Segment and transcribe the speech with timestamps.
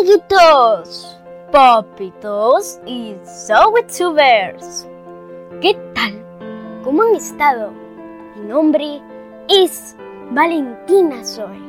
[0.00, 1.18] amiguitos,
[1.52, 3.14] papitos y
[3.46, 4.88] Sowitubers.
[5.60, 6.24] ¿Qué tal?
[6.82, 7.70] ¿Cómo han estado?
[8.34, 9.02] Mi nombre
[9.48, 9.94] es
[10.30, 11.60] Valentina Zoe.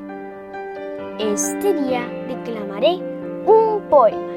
[1.19, 2.99] Este día declamaré
[3.45, 4.33] un poema.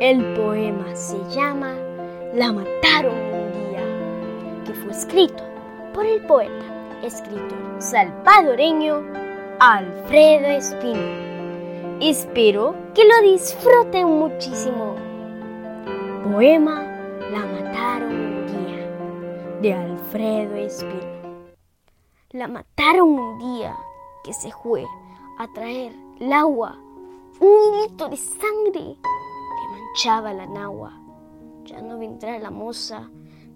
[0.00, 1.74] El poema se llama
[2.32, 5.42] La mataron un día, que fue escrito
[5.92, 9.02] por el poeta, escritor salvadoreño
[9.60, 11.33] Alfredo Espino.
[12.00, 14.96] Espero que lo disfruten muchísimo.
[16.24, 16.82] Poema
[17.30, 21.46] La mataron un día de Alfredo Espino.
[22.30, 23.76] La mataron un día
[24.24, 24.84] que se fue
[25.38, 26.76] a traer el agua,
[27.38, 31.00] un hilito de sangre que manchaba la nagua.
[31.62, 33.08] Ya no vendrá la moza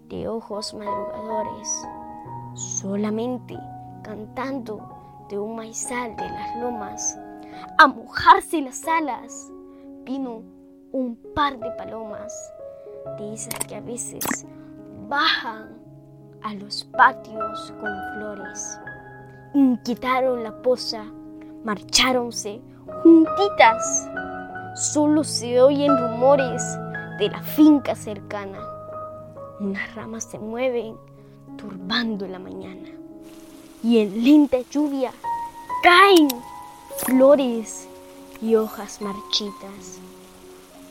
[0.08, 1.84] de ojos madrugadores,
[2.54, 3.58] solamente
[4.04, 4.80] cantando
[5.28, 7.18] de un maizal de las lomas
[7.78, 9.50] a mojarse las alas.
[10.04, 10.42] Vino
[10.92, 12.32] un par de palomas,
[13.18, 14.24] de esas que a veces
[15.08, 15.78] bajan
[16.42, 18.80] a los patios con flores.
[19.54, 21.04] Inquietaron la poza,
[21.64, 22.60] marcháronse
[23.02, 24.08] juntitas.
[24.74, 26.62] Solo se oyen rumores
[27.18, 28.60] de la finca cercana.
[29.60, 30.96] Unas ramas se mueven
[31.56, 32.88] turbando la mañana.
[33.82, 35.12] Y en lenta lluvia
[35.82, 36.28] caen
[37.04, 37.88] flores
[38.40, 40.00] y hojas marchitas.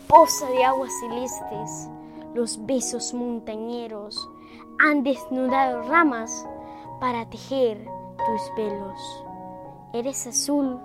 [0.08, 1.89] Poza de aguas celestes,
[2.33, 4.30] los besos montañeros
[4.80, 6.45] han desnudado ramas
[6.99, 7.86] para tejer
[8.25, 9.23] tus pelos.
[9.94, 10.80] Eres azul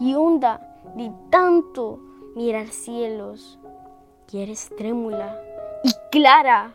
[0.00, 0.60] y honda
[0.96, 2.00] de tanto
[2.34, 3.58] mirar cielos.
[4.32, 5.38] Y eres trémula
[5.84, 6.72] y clara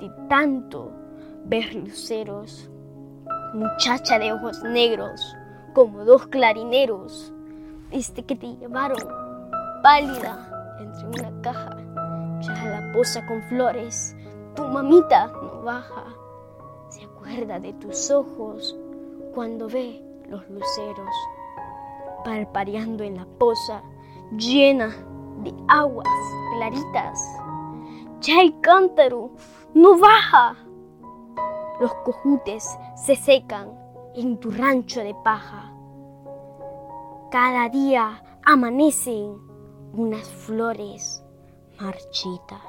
[0.00, 0.90] de tanto
[1.44, 2.70] ver luceros.
[3.54, 5.35] Muchacha de ojos negros,
[5.76, 7.34] como dos clarineros,
[7.90, 8.96] desde que te llevaron
[9.82, 11.76] pálida entre una caja,
[12.40, 14.16] ya la posa con flores,
[14.54, 16.06] tu mamita no baja,
[16.88, 18.74] se acuerda de tus ojos
[19.34, 21.14] cuando ve los luceros,
[22.24, 23.82] parpareando en la poza
[24.34, 24.88] llena
[25.42, 26.08] de aguas
[26.56, 27.22] claritas.
[28.22, 29.28] Ya el cántaro
[29.74, 30.56] no baja.
[31.80, 33.85] Los cojutes se secan
[34.16, 35.72] en tu rancho de paja.
[37.30, 39.38] Cada día amanecen
[39.92, 41.22] unas flores
[41.78, 42.60] marchitas.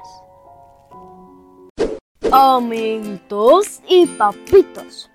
[2.30, 5.10] Amiguitos y papitos,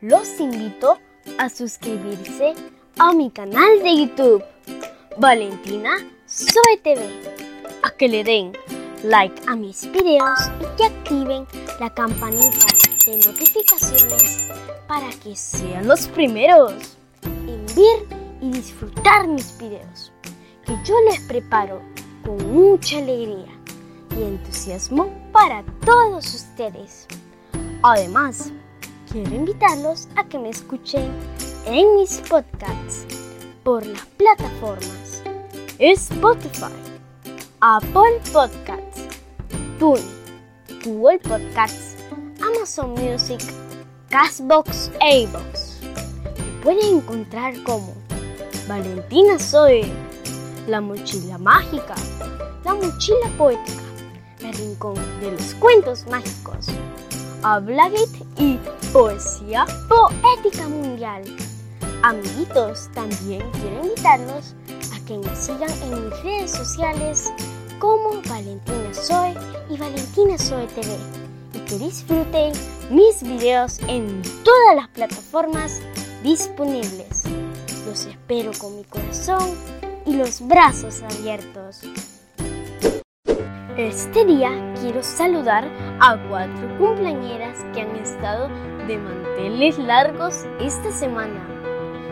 [0.00, 0.98] los invito
[1.38, 2.54] a suscribirse
[2.98, 4.44] a mi canal de YouTube,
[5.18, 5.96] Valentina
[6.28, 7.02] Zoe TV,
[7.82, 8.52] a que le den
[9.02, 10.38] like a mis videos
[10.76, 11.46] que activen
[11.80, 12.66] la campanita
[13.06, 14.42] de notificaciones
[14.86, 20.12] para que sean los primeros en ver y disfrutar mis videos,
[20.64, 21.80] que yo les preparo
[22.24, 23.52] con mucha alegría
[24.16, 27.06] y entusiasmo para todos ustedes.
[27.82, 28.52] Además,
[29.10, 31.10] quiero invitarlos a que me escuchen
[31.66, 33.06] en mis podcasts
[33.62, 35.22] por las plataformas
[35.78, 36.72] Spotify,
[37.60, 39.08] Apple Podcasts,
[39.78, 40.21] TuneIn,
[40.84, 41.96] Google Podcasts,
[42.40, 43.40] Amazon Music,
[44.10, 45.28] Castbox e.
[45.28, 47.94] Me pueden encontrar como
[48.66, 49.84] Valentina Zoe,
[50.66, 51.94] La Mochila Mágica,
[52.64, 53.82] La Mochila Poética,
[54.40, 56.66] El Rincón de los Cuentos Mágicos,
[57.44, 58.58] Hablagit y
[58.92, 61.22] Poesía Poética Mundial.
[62.02, 64.56] Amiguitos, también quiero invitarlos
[64.92, 67.30] a que me sigan en mis redes sociales
[67.82, 69.34] como Valentina Zoe
[69.68, 70.96] y Valentina Zoe TV
[71.52, 72.52] y que disfruten
[72.90, 75.82] mis videos en todas las plataformas
[76.22, 77.24] disponibles.
[77.84, 79.56] Los espero con mi corazón
[80.06, 81.80] y los brazos abiertos.
[83.76, 85.68] Este día quiero saludar
[86.00, 88.48] a cuatro cumpleañeras que han estado
[88.86, 91.48] de manteles largos esta semana.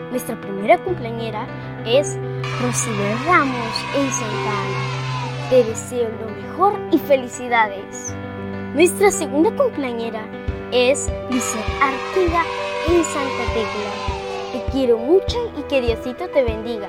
[0.09, 1.47] Nuestra primera cumpleañera
[1.85, 2.17] es
[2.61, 5.00] Rosibel Ramos en Santa Ana.
[5.51, 8.15] Te deseo lo mejor y felicidades.
[8.73, 10.25] Nuestra segunda cumpleañera
[10.71, 12.45] es Lizeth Artiga
[12.87, 13.91] en Santa Tecla.
[14.53, 16.87] Te quiero mucho y que Diosito te bendiga.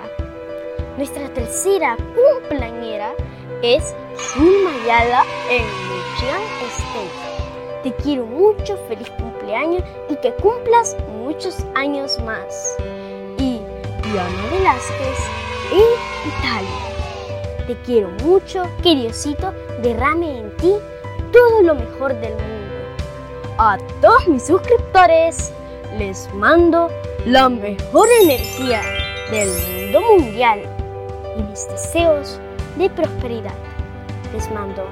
[0.96, 3.10] Nuestra tercera cumpleañera
[3.62, 3.96] es
[4.36, 7.82] Mayala en Michigan State.
[7.82, 12.76] Te quiero mucho, feliz cumpleaños y que cumplas muchos años más.
[13.38, 13.58] Y
[14.04, 15.18] Diana Velázquez
[15.72, 16.91] en Italia.
[17.66, 19.10] Te quiero mucho, que
[19.82, 20.72] derrame en ti
[21.32, 22.52] todo lo mejor del mundo.
[23.58, 25.52] A todos mis suscriptores
[25.98, 26.88] les mando
[27.24, 28.82] la mejor energía
[29.30, 30.60] del mundo mundial.
[31.38, 32.38] y mis deseos
[32.76, 33.54] de prosperidad.
[34.34, 34.84] Les mando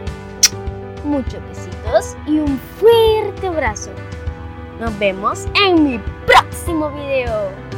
[1.05, 3.91] muchos besitos y un fuerte abrazo.
[4.79, 7.70] Nos vemos en mi próximo video.